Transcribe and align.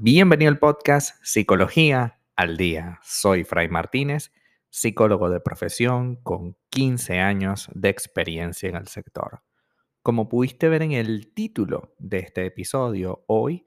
Bienvenido 0.00 0.48
al 0.48 0.60
podcast 0.60 1.16
Psicología 1.24 2.20
al 2.36 2.56
Día. 2.56 3.00
Soy 3.02 3.42
Fray 3.42 3.68
Martínez, 3.68 4.30
psicólogo 4.68 5.28
de 5.28 5.40
profesión 5.40 6.22
con 6.22 6.56
15 6.68 7.18
años 7.18 7.68
de 7.74 7.88
experiencia 7.88 8.68
en 8.68 8.76
el 8.76 8.86
sector. 8.86 9.42
Como 10.00 10.28
pudiste 10.28 10.68
ver 10.68 10.82
en 10.82 10.92
el 10.92 11.34
título 11.34 11.96
de 11.98 12.18
este 12.18 12.46
episodio, 12.46 13.24
hoy 13.26 13.66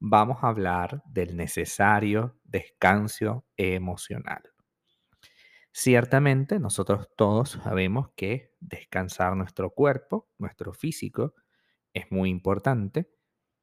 vamos 0.00 0.38
a 0.42 0.48
hablar 0.48 1.00
del 1.06 1.36
necesario 1.36 2.40
descanso 2.42 3.46
emocional. 3.56 4.42
Ciertamente 5.70 6.58
nosotros 6.58 7.08
todos 7.16 7.50
sabemos 7.62 8.08
que 8.16 8.52
descansar 8.58 9.36
nuestro 9.36 9.70
cuerpo, 9.70 10.28
nuestro 10.38 10.72
físico, 10.72 11.34
es 11.92 12.10
muy 12.10 12.30
importante, 12.30 13.12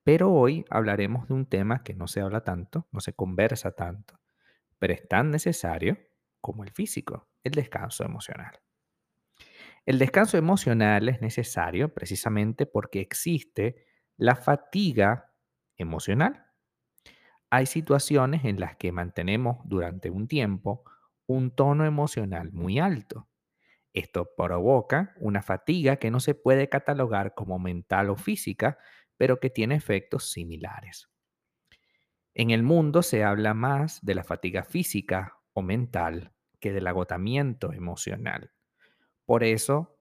pero 0.05 0.31
hoy 0.31 0.63
hablaremos 0.69 1.27
de 1.27 1.33
un 1.33 1.47
tema 1.47 1.83
que 1.83 1.95
no 1.95 2.07
se 2.07 2.21
habla 2.21 2.43
tanto, 2.43 2.87
no 2.91 2.99
se 3.01 3.13
conversa 3.13 3.71
tanto, 3.71 4.19
pero 4.77 4.93
es 4.93 5.07
tan 5.07 5.31
necesario 5.31 5.97
como 6.39 6.63
el 6.63 6.69
físico, 6.69 7.27
el 7.43 7.53
descanso 7.53 8.05
emocional. 8.05 8.61
El 9.83 9.97
descanso 9.97 10.37
emocional 10.37 11.09
es 11.09 11.21
necesario 11.21 11.91
precisamente 11.91 12.67
porque 12.67 13.01
existe 13.01 13.87
la 14.15 14.35
fatiga 14.35 15.33
emocional. 15.75 16.45
Hay 17.49 17.65
situaciones 17.65 18.45
en 18.45 18.59
las 18.59 18.75
que 18.75 18.91
mantenemos 18.91 19.57
durante 19.65 20.11
un 20.11 20.27
tiempo 20.27 20.83
un 21.25 21.49
tono 21.49 21.83
emocional 21.83 22.51
muy 22.51 22.77
alto. 22.77 23.27
Esto 23.91 24.29
provoca 24.37 25.15
una 25.17 25.41
fatiga 25.41 25.95
que 25.95 26.11
no 26.11 26.19
se 26.19 26.35
puede 26.35 26.69
catalogar 26.69 27.33
como 27.33 27.57
mental 27.57 28.11
o 28.11 28.15
física, 28.15 28.77
pero 29.17 29.39
que 29.39 29.49
tiene 29.49 29.75
efectos 29.75 30.31
similares. 30.31 31.09
En 32.33 32.51
el 32.51 32.63
mundo 32.63 33.01
se 33.01 33.23
habla 33.23 33.53
más 33.53 34.03
de 34.03 34.15
la 34.15 34.23
fatiga 34.23 34.63
física 34.63 35.39
o 35.53 35.61
mental 35.61 36.33
que 36.59 36.73
del 36.73 36.87
agotamiento 36.87 37.71
emocional. 37.71 38.51
Por 39.25 39.43
eso, 39.43 39.99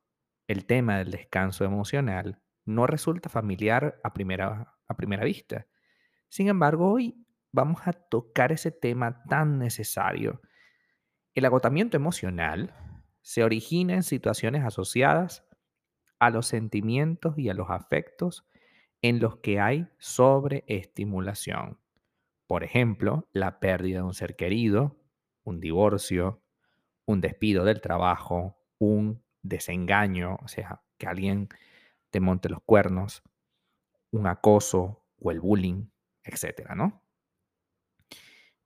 el 0.48 0.67
tema 0.67 0.98
del 0.98 1.12
descanso 1.12 1.65
emocional 1.65 2.43
no 2.65 2.87
resulta 2.87 3.29
familiar 3.29 4.01
a 4.03 4.12
primera, 4.12 4.75
a 4.87 4.97
primera 4.97 5.25
vista. 5.25 5.67
Sin 6.28 6.49
embargo, 6.49 6.91
hoy 6.91 7.25
vamos 7.53 7.87
a 7.87 7.93
tocar 7.93 8.51
ese 8.51 8.73
tema 8.73 9.23
tan 9.28 9.59
necesario. 9.59 10.43
El 11.34 11.45
agotamiento 11.45 11.97
emocional 11.97 12.75
se 13.23 13.45
origina 13.45 13.95
en 13.95 14.03
situaciones 14.03 14.65
asociadas 14.65 15.47
a 16.19 16.31
los 16.31 16.47
sentimientos 16.47 17.39
y 17.39 17.49
a 17.49 17.55
los 17.55 17.71
afectos 17.71 18.47
en 19.05 19.20
los 19.20 19.36
que 19.36 19.60
hay 19.60 19.86
sobreestimulación. 19.98 21.78
Por 22.47 22.64
ejemplo, 22.64 23.28
la 23.34 23.60
pérdida 23.60 23.98
de 23.98 24.05
un 24.05 24.14
ser 24.14 24.34
querido, 24.34 24.97
un 25.44 25.60
divorcio, 25.60 26.42
un 27.05 27.20
despido 27.20 27.66
del 27.66 27.82
trabajo, 27.82 28.56
un 28.78 29.22
desengaño, 29.42 30.38
o 30.42 30.48
sea, 30.48 30.80
que 30.97 31.06
alguien 31.06 31.50
te 32.08 32.20
monte 32.20 32.48
los 32.48 32.62
cuernos, 32.62 33.22
un 34.10 34.27
acoso 34.27 35.05
o 35.19 35.30
el 35.30 35.41
bullying, 35.41 35.91
etcétera, 36.22 36.75
¿no? 36.75 37.02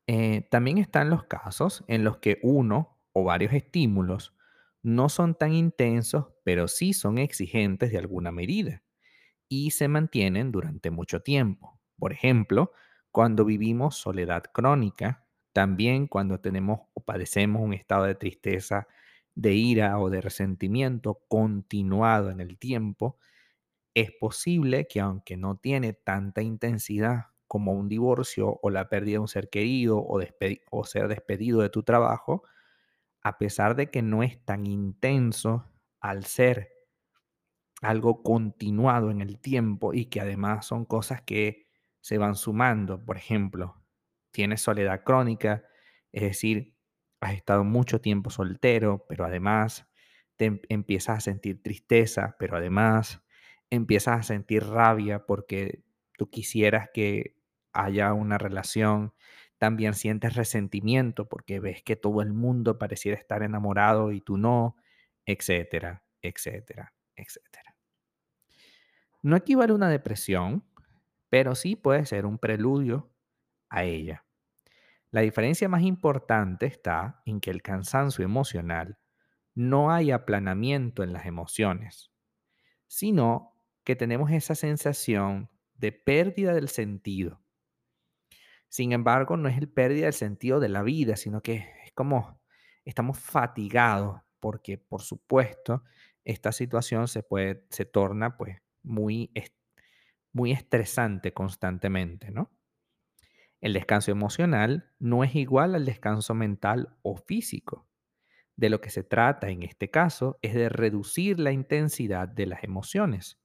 Eh, 0.06 0.46
también 0.52 0.78
están 0.78 1.10
los 1.10 1.24
casos 1.24 1.84
en 1.88 2.04
los 2.04 2.18
que 2.18 2.38
uno 2.44 2.96
o 3.12 3.24
varios 3.24 3.52
estímulos 3.52 4.36
no 4.84 5.08
son 5.08 5.34
tan 5.34 5.52
intensos, 5.52 6.26
pero 6.44 6.68
sí 6.68 6.92
son 6.92 7.18
exigentes 7.18 7.90
de 7.90 7.98
alguna 7.98 8.30
medida 8.30 8.84
y 9.48 9.70
se 9.70 9.88
mantienen 9.88 10.52
durante 10.52 10.90
mucho 10.90 11.20
tiempo. 11.22 11.80
Por 11.98 12.12
ejemplo, 12.12 12.72
cuando 13.10 13.44
vivimos 13.44 13.96
soledad 13.96 14.44
crónica, 14.52 15.26
también 15.52 16.06
cuando 16.06 16.40
tenemos 16.40 16.80
o 16.94 17.00
padecemos 17.00 17.62
un 17.62 17.74
estado 17.74 18.04
de 18.04 18.14
tristeza, 18.14 18.86
de 19.34 19.54
ira 19.54 19.98
o 19.98 20.10
de 20.10 20.20
resentimiento 20.20 21.20
continuado 21.28 22.30
en 22.30 22.40
el 22.40 22.58
tiempo, 22.58 23.18
es 23.94 24.12
posible 24.12 24.86
que 24.88 25.00
aunque 25.00 25.36
no 25.36 25.56
tiene 25.56 25.92
tanta 25.92 26.42
intensidad 26.42 27.26
como 27.46 27.72
un 27.72 27.88
divorcio 27.88 28.58
o 28.62 28.70
la 28.70 28.88
pérdida 28.88 29.14
de 29.14 29.18
un 29.20 29.28
ser 29.28 29.48
querido 29.50 29.98
o, 29.98 30.20
o 30.70 30.84
ser 30.84 31.08
despedido 31.08 31.60
de 31.62 31.70
tu 31.70 31.82
trabajo, 31.82 32.42
a 33.22 33.38
pesar 33.38 33.76
de 33.76 33.90
que 33.90 34.02
no 34.02 34.22
es 34.22 34.44
tan 34.44 34.66
intenso 34.66 35.66
al 36.00 36.24
ser 36.24 36.70
algo 37.82 38.22
continuado 38.22 39.10
en 39.10 39.20
el 39.20 39.38
tiempo 39.40 39.94
y 39.94 40.06
que 40.06 40.20
además 40.20 40.66
son 40.66 40.84
cosas 40.84 41.22
que 41.22 41.66
se 42.00 42.18
van 42.18 42.34
sumando. 42.34 43.04
Por 43.04 43.16
ejemplo, 43.16 43.82
tienes 44.32 44.60
soledad 44.62 45.04
crónica, 45.04 45.64
es 46.12 46.22
decir, 46.22 46.74
has 47.20 47.34
estado 47.34 47.64
mucho 47.64 48.00
tiempo 48.00 48.30
soltero, 48.30 49.04
pero 49.08 49.24
además 49.24 49.86
te 50.36 50.46
em, 50.46 50.60
empiezas 50.68 51.18
a 51.18 51.20
sentir 51.20 51.62
tristeza, 51.62 52.36
pero 52.38 52.56
además 52.56 53.22
empiezas 53.70 54.20
a 54.20 54.22
sentir 54.22 54.64
rabia 54.64 55.26
porque 55.26 55.82
tú 56.16 56.30
quisieras 56.30 56.88
que 56.94 57.36
haya 57.72 58.12
una 58.12 58.38
relación. 58.38 59.14
También 59.58 59.94
sientes 59.94 60.34
resentimiento 60.36 61.28
porque 61.28 61.60
ves 61.60 61.82
que 61.82 61.96
todo 61.96 62.22
el 62.22 62.32
mundo 62.32 62.78
pareciera 62.78 63.18
estar 63.18 63.42
enamorado 63.42 64.12
y 64.12 64.20
tú 64.20 64.36
no, 64.38 64.76
etcétera, 65.26 66.04
etcétera, 66.22 66.94
etcétera. 67.16 67.67
No 69.22 69.36
equivale 69.36 69.72
a 69.72 69.76
una 69.76 69.88
depresión, 69.88 70.64
pero 71.28 71.54
sí 71.54 71.76
puede 71.76 72.06
ser 72.06 72.26
un 72.26 72.38
preludio 72.38 73.12
a 73.68 73.84
ella. 73.84 74.24
La 75.10 75.22
diferencia 75.22 75.68
más 75.68 75.82
importante 75.82 76.66
está 76.66 77.22
en 77.24 77.40
que 77.40 77.50
el 77.50 77.62
cansancio 77.62 78.24
emocional 78.24 78.98
no 79.54 79.90
hay 79.90 80.10
aplanamiento 80.10 81.02
en 81.02 81.12
las 81.12 81.26
emociones, 81.26 82.12
sino 82.86 83.54
que 83.84 83.96
tenemos 83.96 84.30
esa 84.30 84.54
sensación 84.54 85.50
de 85.74 85.92
pérdida 85.92 86.52
del 86.52 86.68
sentido. 86.68 87.42
Sin 88.68 88.92
embargo, 88.92 89.36
no 89.36 89.48
es 89.48 89.56
el 89.56 89.68
pérdida 89.68 90.04
del 90.04 90.12
sentido 90.12 90.60
de 90.60 90.68
la 90.68 90.82
vida, 90.82 91.16
sino 91.16 91.40
que 91.40 91.54
es 91.84 91.92
como 91.94 92.40
estamos 92.84 93.18
fatigados 93.18 94.20
porque, 94.40 94.78
por 94.78 95.02
supuesto, 95.02 95.82
esta 96.24 96.52
situación 96.52 97.08
se 97.08 97.22
puede, 97.22 97.66
se 97.70 97.86
torna 97.86 98.36
pues 98.36 98.58
muy, 98.88 99.30
muy 100.32 100.52
estresante 100.52 101.32
constantemente, 101.32 102.30
¿no? 102.30 102.50
El 103.60 103.72
descanso 103.72 104.12
emocional 104.12 104.92
no 104.98 105.24
es 105.24 105.34
igual 105.34 105.74
al 105.74 105.84
descanso 105.84 106.34
mental 106.34 106.96
o 107.02 107.16
físico. 107.16 107.88
De 108.56 108.70
lo 108.70 108.80
que 108.80 108.90
se 108.90 109.02
trata 109.02 109.48
en 109.50 109.62
este 109.62 109.90
caso 109.90 110.38
es 110.42 110.54
de 110.54 110.68
reducir 110.68 111.38
la 111.40 111.52
intensidad 111.52 112.28
de 112.28 112.46
las 112.46 112.64
emociones, 112.64 113.40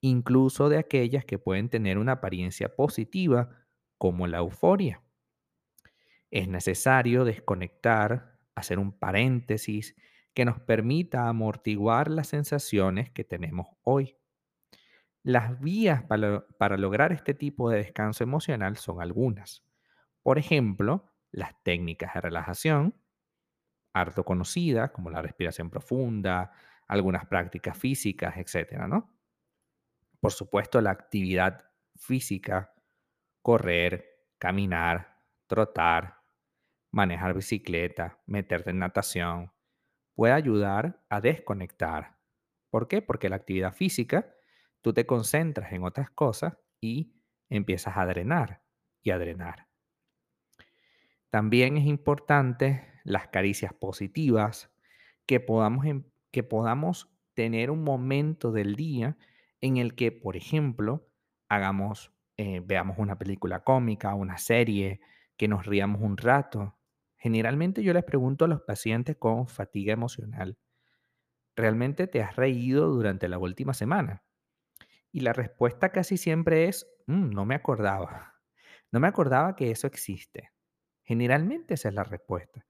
incluso 0.00 0.68
de 0.68 0.78
aquellas 0.78 1.24
que 1.24 1.38
pueden 1.38 1.68
tener 1.68 1.98
una 1.98 2.12
apariencia 2.12 2.74
positiva, 2.74 3.66
como 3.98 4.26
la 4.26 4.38
euforia. 4.38 5.02
Es 6.30 6.48
necesario 6.48 7.24
desconectar, 7.24 8.38
hacer 8.54 8.78
un 8.78 8.92
paréntesis 8.92 9.94
que 10.32 10.44
nos 10.44 10.60
permita 10.60 11.28
amortiguar 11.28 12.10
las 12.10 12.28
sensaciones 12.28 13.10
que 13.10 13.24
tenemos 13.24 13.66
hoy. 13.82 14.16
Las 15.22 15.60
vías 15.60 16.02
para, 16.04 16.76
lograr 16.78 17.12
este 17.12 17.34
tipo 17.34 17.68
de 17.70 17.78
descanso 17.78 18.24
emocional 18.24 18.76
son 18.76 19.02
algunas. 19.02 19.62
Por 20.22 20.38
ejemplo, 20.38 21.04
las 21.30 21.62
técnicas 21.62 22.14
de 22.14 22.20
relajación, 22.22 22.94
harto 23.92 24.24
conocidas, 24.24 24.90
como 24.92 25.10
la 25.10 25.20
respiración 25.20 25.68
profunda, 25.68 26.52
algunas 26.88 27.26
prácticas 27.26 27.76
físicas, 27.76 28.36
etc. 28.38 28.86
¿no? 28.88 29.12
Por 30.20 30.32
supuesto, 30.32 30.80
la 30.80 30.90
actividad 30.90 31.66
física, 31.96 32.72
correr, 33.42 34.06
caminar, 34.38 35.18
trotar, 35.46 36.22
manejar 36.90 37.34
bicicleta, 37.34 38.20
meterte 38.26 38.70
en 38.70 38.78
natación, 38.78 39.52
puede 40.14 40.32
ayudar 40.32 41.02
a 41.10 41.20
desconectar. 41.20 42.16
¿Por 42.70 42.88
qué? 42.88 43.02
Porque 43.02 43.28
la 43.28 43.36
actividad 43.36 43.72
física 43.72 44.34
tú 44.82 44.92
te 44.92 45.06
concentras 45.06 45.72
en 45.72 45.84
otras 45.84 46.10
cosas 46.10 46.58
y 46.80 47.14
empiezas 47.48 47.96
a 47.96 48.06
drenar 48.06 48.62
y 49.02 49.10
a 49.10 49.18
drenar. 49.18 49.68
También 51.30 51.76
es 51.76 51.86
importante 51.86 52.86
las 53.04 53.28
caricias 53.28 53.72
positivas, 53.72 54.70
que 55.26 55.40
podamos, 55.40 55.86
em, 55.86 56.04
que 56.32 56.42
podamos 56.42 57.08
tener 57.34 57.70
un 57.70 57.84
momento 57.84 58.52
del 58.52 58.74
día 58.74 59.16
en 59.60 59.76
el 59.76 59.94
que, 59.94 60.12
por 60.12 60.36
ejemplo, 60.36 61.08
hagamos, 61.48 62.12
eh, 62.36 62.60
veamos 62.64 62.98
una 62.98 63.18
película 63.18 63.62
cómica, 63.64 64.14
una 64.14 64.38
serie, 64.38 65.00
que 65.36 65.48
nos 65.48 65.66
riamos 65.66 66.00
un 66.02 66.16
rato. 66.16 66.76
Generalmente 67.16 67.82
yo 67.82 67.92
les 67.92 68.04
pregunto 68.04 68.44
a 68.44 68.48
los 68.48 68.62
pacientes 68.62 69.16
con 69.16 69.46
fatiga 69.46 69.92
emocional, 69.92 70.58
¿realmente 71.56 72.08
te 72.08 72.22
has 72.22 72.34
reído 72.36 72.88
durante 72.88 73.28
la 73.28 73.38
última 73.38 73.72
semana? 73.74 74.24
Y 75.12 75.20
la 75.20 75.32
respuesta 75.32 75.90
casi 75.92 76.16
siempre 76.16 76.68
es, 76.68 76.86
"Mm, 77.06 77.30
no 77.30 77.44
me 77.44 77.54
acordaba. 77.54 78.34
No 78.92 79.00
me 79.00 79.08
acordaba 79.08 79.56
que 79.56 79.70
eso 79.70 79.86
existe. 79.86 80.50
Generalmente 81.04 81.74
esa 81.74 81.88
es 81.88 81.94
la 81.94 82.04
respuesta. 82.04 82.64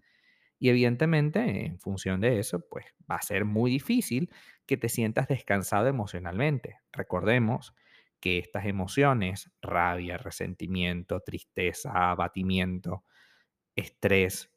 Y 0.59 0.69
evidentemente, 0.71 1.67
en 1.67 1.79
función 1.81 2.21
de 2.21 2.39
eso, 2.39 2.61
pues 2.71 2.87
va 3.11 3.17
a 3.17 3.23
ser 3.23 3.45
muy 3.45 3.71
difícil 3.71 4.31
que 4.67 4.77
te 4.77 4.89
sientas 4.89 5.29
descansado 5.29 5.89
emocionalmente. 5.89 6.79
Recordemos 6.93 7.75
que 8.21 8.39
estas 8.39 8.67
emociones, 8.67 9.51
rabia, 9.63 10.19
resentimiento, 10.19 11.21
tristeza, 11.21 12.11
abatimiento, 12.11 13.05
estrés, 13.77 14.53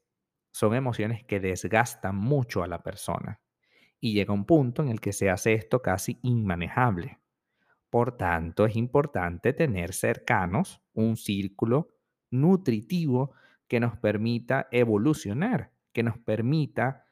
son 0.53 0.75
emociones 0.75 1.23
que 1.25 1.39
desgastan 1.39 2.15
mucho 2.17 2.63
a 2.63 2.67
la 2.67 2.83
persona. 2.83 3.41
Y 4.01 4.13
llega 4.13 4.33
un 4.33 4.45
punto 4.45 4.83
en 4.83 4.89
el 4.89 5.01
que 5.01 5.13
se 5.13 5.29
hace 5.31 5.53
esto 5.53 5.81
casi 5.81 6.19
inmanejable. 6.23 7.19
Por 7.93 8.17
tanto, 8.17 8.65
es 8.65 8.75
importante 8.75 9.53
tener 9.53 9.93
cercanos 9.93 10.81
un 10.93 11.15
círculo 11.15 11.89
nutritivo 12.31 13.35
que 13.67 13.79
nos 13.79 13.95
permita 13.97 14.67
evolucionar, 14.71 15.73
que 15.91 16.01
nos 16.01 16.17
permita 16.17 17.05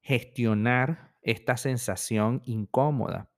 gestionar 0.00 1.16
esta 1.20 1.56
sensación 1.56 2.42
incómoda, 2.44 3.32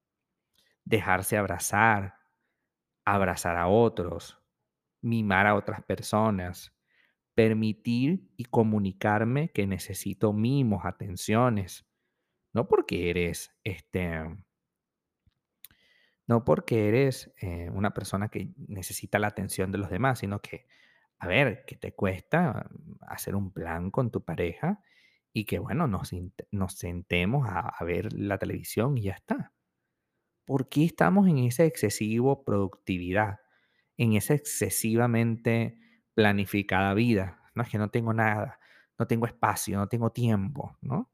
dejarse 0.84 1.38
abrazar, 1.38 2.16
abrazar 3.06 3.56
a 3.56 3.66
otros, 3.66 4.38
mimar 5.00 5.46
a 5.46 5.54
otras 5.54 5.82
personas, 5.82 6.76
permitir 7.34 8.34
y 8.36 8.44
comunicarme 8.44 9.50
que 9.50 9.66
necesito 9.66 10.34
mimos, 10.34 10.84
atenciones, 10.84 11.86
no 12.52 12.68
porque 12.68 13.08
eres 13.08 13.50
este 13.64 14.10
no 16.30 16.44
porque 16.44 16.86
eres 16.86 17.34
eh, 17.40 17.70
una 17.74 17.92
persona 17.92 18.28
que 18.28 18.52
necesita 18.68 19.18
la 19.18 19.26
atención 19.26 19.72
de 19.72 19.78
los 19.78 19.90
demás, 19.90 20.20
sino 20.20 20.40
que, 20.40 20.64
a 21.18 21.26
ver, 21.26 21.64
que 21.66 21.74
te 21.74 21.92
cuesta 21.92 22.68
mm, 22.70 22.98
hacer 23.08 23.34
un 23.34 23.52
plan 23.52 23.90
con 23.90 24.12
tu 24.12 24.24
pareja 24.24 24.80
y 25.32 25.44
que, 25.44 25.58
bueno, 25.58 25.88
nos, 25.88 26.12
nos 26.52 26.74
sentemos 26.74 27.48
a, 27.48 27.68
a 27.70 27.84
ver 27.84 28.12
la 28.12 28.38
televisión 28.38 28.96
y 28.96 29.02
ya 29.02 29.14
está. 29.14 29.52
¿Por 30.44 30.68
qué 30.68 30.84
estamos 30.84 31.26
en 31.26 31.38
esa 31.38 31.64
excesivo 31.64 32.44
productividad, 32.44 33.40
en 33.96 34.12
esa 34.12 34.34
excesivamente 34.34 35.80
planificada 36.14 36.94
vida? 36.94 37.42
No 37.56 37.64
es 37.64 37.68
que 37.70 37.78
no 37.78 37.90
tengo 37.90 38.14
nada, 38.14 38.60
no 39.00 39.08
tengo 39.08 39.26
espacio, 39.26 39.78
no 39.78 39.88
tengo 39.88 40.12
tiempo, 40.12 40.76
¿no? 40.80 41.10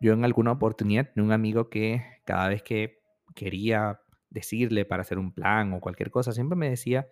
Yo 0.00 0.12
en 0.12 0.24
alguna 0.24 0.52
oportunidad 0.52 1.10
tenía 1.12 1.26
un 1.26 1.32
amigo 1.32 1.68
que 1.68 2.20
cada 2.24 2.46
vez 2.48 2.62
que 2.62 3.02
quería 3.34 4.00
decirle 4.34 4.84
para 4.84 5.02
hacer 5.02 5.18
un 5.18 5.32
plan 5.32 5.72
o 5.72 5.80
cualquier 5.80 6.10
cosa, 6.10 6.32
siempre 6.32 6.56
me 6.56 6.68
decía, 6.68 7.08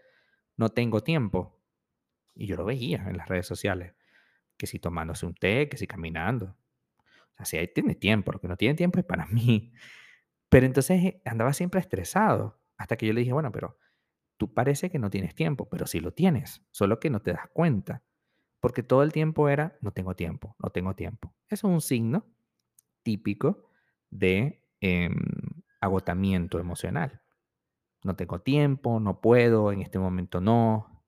no 0.57 0.71
tengo 0.71 1.03
tiempo. 1.03 1.59
Y 2.35 2.47
yo 2.47 2.57
lo 2.57 2.65
veía 2.65 3.05
en 3.09 3.17
las 3.17 3.29
redes 3.29 3.47
sociales, 3.47 3.95
que 4.57 4.67
si 4.67 4.79
tomándose 4.79 5.25
un 5.25 5.35
té, 5.35 5.69
que 5.69 5.77
si 5.77 5.87
caminando. 5.87 6.57
O 7.07 7.37
sea, 7.37 7.47
si 7.47 7.57
ahí 7.57 7.69
tiene 7.69 7.95
tiempo, 7.95 8.33
lo 8.33 8.41
que 8.41 8.49
no 8.49 8.57
tiene 8.57 8.75
tiempo 8.75 8.99
es 8.99 9.05
para 9.05 9.27
mí. 9.31 9.73
Pero 10.49 10.67
entonces 10.67 11.15
andaba 11.25 11.53
siempre 11.55 11.81
estresado, 11.81 12.61
hasta 12.77 12.97
que 12.97 13.07
yo 13.07 13.13
le 13.13 13.21
dije, 13.21 13.33
bueno, 13.33 13.53
pero 13.53 13.79
tú 14.37 14.53
parece 14.53 14.91
que 14.91 14.99
no 14.99 15.09
tienes 15.09 15.35
tiempo, 15.35 15.69
pero 15.71 15.87
sí 15.87 16.01
lo 16.01 16.13
tienes, 16.13 16.63
solo 16.73 16.99
que 16.99 17.09
no 17.09 17.23
te 17.23 17.33
das 17.33 17.49
cuenta, 17.53 18.03
porque 18.61 18.83
todo 18.83 19.05
el 19.05 19.13
tiempo 19.13 19.49
era, 19.49 19.79
no 19.81 19.93
tengo 19.93 20.17
tiempo, 20.17 20.57
no 20.59 20.71
tengo 20.71 20.95
tiempo. 20.95 21.33
Eso 21.49 21.69
es 21.69 21.73
un 21.73 21.81
signo 21.81 22.27
típico 23.05 23.71
de 24.11 24.65
em, 24.81 25.15
agotamiento 25.83 26.61
emocional. 26.61 27.21
No 28.05 28.17
tengo 28.17 28.41
tiempo, 28.41 29.01
no 29.01 29.21
puedo, 29.21 29.73
en 29.73 29.83
este 29.83 29.99
momento 29.99 30.41
no, 30.41 31.05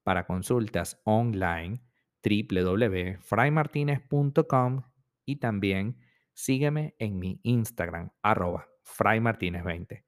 Para 0.03 0.27
consultas 0.27 1.01
online, 1.05 1.81
www.fraymartinez.com 2.25 4.83
y 5.25 5.37
también 5.37 5.97
sígueme 6.33 6.97
en 6.99 7.21
mi 7.21 7.39
Instagram, 7.45 8.11
arroba 8.23 8.67
fraymartinez20. 8.83 10.08